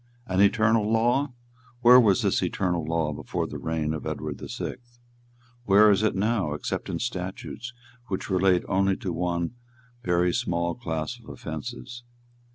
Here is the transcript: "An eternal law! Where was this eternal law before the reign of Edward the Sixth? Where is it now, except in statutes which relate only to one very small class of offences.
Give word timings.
"An 0.25 0.41
eternal 0.41 0.91
law! 0.91 1.31
Where 1.81 1.99
was 1.99 2.23
this 2.23 2.41
eternal 2.41 2.83
law 2.83 3.13
before 3.13 3.45
the 3.45 3.59
reign 3.59 3.93
of 3.93 4.07
Edward 4.07 4.39
the 4.39 4.49
Sixth? 4.49 4.97
Where 5.65 5.91
is 5.91 6.01
it 6.01 6.15
now, 6.15 6.53
except 6.55 6.89
in 6.89 6.97
statutes 6.97 7.71
which 8.07 8.27
relate 8.27 8.63
only 8.67 8.97
to 8.97 9.13
one 9.13 9.51
very 10.03 10.33
small 10.33 10.73
class 10.73 11.19
of 11.19 11.29
offences. 11.29 12.01